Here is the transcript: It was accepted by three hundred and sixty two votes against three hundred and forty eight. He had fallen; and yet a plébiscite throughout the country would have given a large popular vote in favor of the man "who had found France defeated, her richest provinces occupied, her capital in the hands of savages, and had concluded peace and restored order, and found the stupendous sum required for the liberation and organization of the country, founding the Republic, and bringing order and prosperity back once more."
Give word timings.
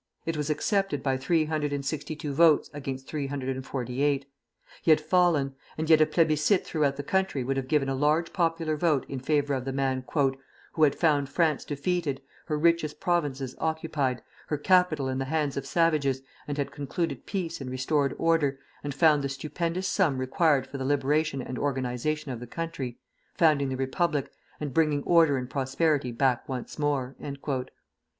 It 0.25 0.35
was 0.35 0.49
accepted 0.49 1.03
by 1.03 1.15
three 1.15 1.45
hundred 1.45 1.71
and 1.71 1.85
sixty 1.85 2.15
two 2.15 2.33
votes 2.33 2.71
against 2.73 3.05
three 3.07 3.27
hundred 3.27 3.55
and 3.55 3.63
forty 3.63 4.01
eight. 4.01 4.25
He 4.81 4.89
had 4.89 4.99
fallen; 4.99 5.53
and 5.77 5.91
yet 5.91 6.01
a 6.01 6.07
plébiscite 6.07 6.63
throughout 6.63 6.95
the 6.95 7.03
country 7.03 7.43
would 7.43 7.55
have 7.55 7.67
given 7.67 7.87
a 7.87 7.93
large 7.93 8.33
popular 8.33 8.75
vote 8.75 9.05
in 9.07 9.19
favor 9.19 9.53
of 9.53 9.63
the 9.63 9.71
man 9.71 10.03
"who 10.73 10.81
had 10.81 10.95
found 10.95 11.29
France 11.29 11.63
defeated, 11.63 12.19
her 12.47 12.57
richest 12.57 12.99
provinces 12.99 13.53
occupied, 13.59 14.23
her 14.47 14.57
capital 14.57 15.07
in 15.07 15.19
the 15.19 15.25
hands 15.25 15.55
of 15.55 15.67
savages, 15.67 16.23
and 16.47 16.57
had 16.57 16.71
concluded 16.71 17.27
peace 17.27 17.61
and 17.61 17.69
restored 17.69 18.15
order, 18.17 18.57
and 18.83 18.95
found 18.95 19.21
the 19.23 19.29
stupendous 19.29 19.87
sum 19.87 20.17
required 20.17 20.65
for 20.65 20.79
the 20.79 20.83
liberation 20.83 21.43
and 21.43 21.59
organization 21.59 22.31
of 22.31 22.39
the 22.39 22.47
country, 22.47 22.97
founding 23.35 23.69
the 23.69 23.77
Republic, 23.77 24.31
and 24.59 24.73
bringing 24.73 25.03
order 25.03 25.37
and 25.37 25.51
prosperity 25.51 26.11
back 26.11 26.49
once 26.49 26.79
more." 26.79 27.15